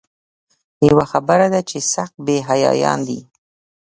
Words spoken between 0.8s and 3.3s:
یوه خبره ده چې سخت بې حیایان دي.